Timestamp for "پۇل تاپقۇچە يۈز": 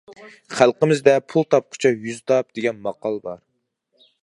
1.33-2.19